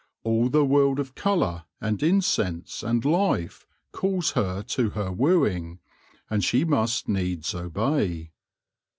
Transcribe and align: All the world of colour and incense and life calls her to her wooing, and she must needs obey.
All 0.23 0.49
the 0.49 0.65
world 0.65 0.99
of 0.99 1.13
colour 1.13 1.65
and 1.79 2.01
incense 2.01 2.81
and 2.81 3.05
life 3.05 3.67
calls 3.91 4.31
her 4.31 4.63
to 4.63 4.89
her 4.89 5.11
wooing, 5.11 5.77
and 6.27 6.43
she 6.43 6.65
must 6.65 7.07
needs 7.07 7.53
obey. 7.53 8.31